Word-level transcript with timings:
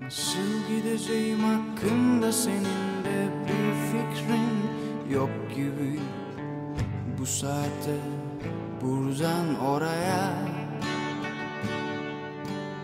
Nasıl 0.00 0.68
gideceğim 0.68 1.38
hakkında 1.40 2.32
senin 2.32 3.04
de 3.04 3.28
bir 3.46 3.74
fikrin 3.90 4.58
yok 5.14 5.30
gibi. 5.54 6.00
Bu 7.18 7.26
saatte 7.26 7.96
buradan 8.82 9.60
oraya 9.60 10.34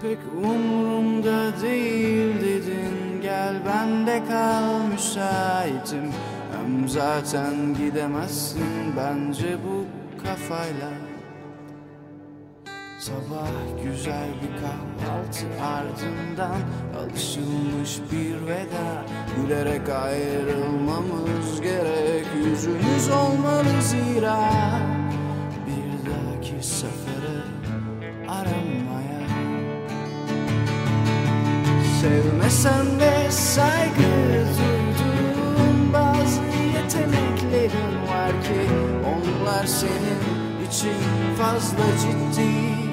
Pek 0.02 0.18
umurumda 0.44 1.60
değil 1.62 2.40
dedin. 2.40 3.22
Gel 3.22 3.54
bende 3.66 4.22
kal 4.28 4.86
müsaitim. 4.92 6.12
Hem 6.52 6.88
zaten 6.88 7.74
gidemezsin 7.74 8.96
bence 8.96 9.56
bu 9.64 9.84
kafayla 10.22 11.11
Sabah 13.02 13.48
güzel 13.84 14.28
bir 14.42 14.60
kahvaltı 14.60 15.46
ardından 15.64 16.60
Alışılmış 16.98 18.00
bir 18.12 18.46
veda. 18.46 19.04
Gülerek 19.36 19.88
ayrılmamız 19.88 21.60
gerek 21.60 22.26
Yüzümüz 22.36 23.08
olmalı 23.08 23.82
zira. 23.82 24.50
Bir 25.66 26.10
dahaki 26.10 26.66
sefere 26.66 27.38
aramaya 28.28 29.28
Sevmesen 32.00 33.00
de 33.00 33.30
saygı 33.30 34.12
duyduğum 34.58 35.92
bazı 35.92 36.40
yeteneklerin 36.74 38.08
var 38.08 38.42
ki 38.42 38.70
Onlar 39.06 39.66
senin 39.66 40.66
için 40.68 40.96
fazla 41.38 41.84
ciddi 42.00 42.91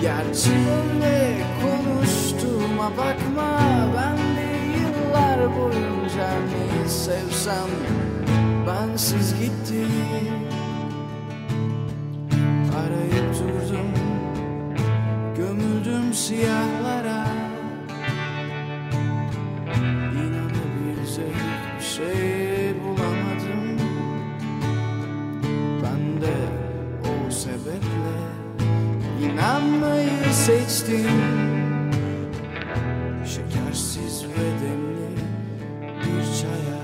Gerçi 0.00 0.50
benle 0.50 1.36
konuştuğuma 1.62 2.90
bakma. 2.90 3.58
Ben 3.96 4.16
de 4.36 4.48
yıllar 4.78 5.56
boyunca 5.58 6.28
neyi 6.50 6.88
sevsem 6.88 7.68
Bensiz 8.66 9.34
gitti. 9.40 9.86
Arayıp 12.78 13.34
durdum 13.34 13.88
Gömüldüm 15.36 16.14
siyahlara 16.14 16.87
seçtim. 30.48 31.06
Şekersiz 33.26 34.24
ve 34.24 34.46
demli 34.62 35.10
bir 36.00 36.24
çaya. 36.40 36.80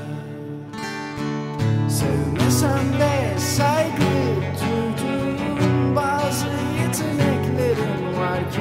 Sevmesem 1.88 2.92
de 3.00 3.38
saygı 3.38 4.14
duyduğum 4.60 5.96
bazı 5.96 6.46
yeteneklerim 6.80 8.18
var 8.18 8.50
ki 8.52 8.60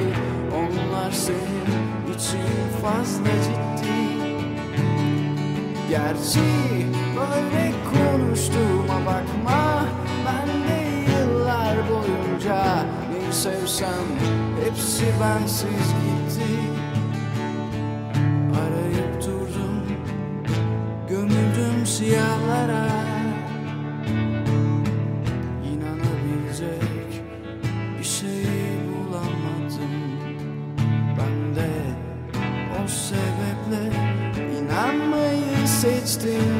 Onlar 0.54 1.12
senin 1.12 2.14
için 2.14 2.80
fazla 2.82 3.30
ciddi. 3.44 4.04
Gerçi 5.90 6.40
böyle 7.16 7.72
konuştuğuma 7.90 8.43
sevsem 13.44 14.06
Hepsi 14.64 15.04
bensiz 15.20 15.88
gitti. 16.00 16.50
Arayıp 18.60 19.22
durdum 19.22 19.76
Gömüldüm 21.08 21.86
siyahlara. 21.86 22.88
İnanabilecek 25.64 27.22
bir 27.98 28.04
şey 28.04 28.46
bulamadım. 28.88 29.94
Ben 31.18 31.56
de 31.56 31.70
o 32.84 32.88
sebeple 32.88 33.96
inanmayı 34.58 35.68
seçtim 35.68 36.53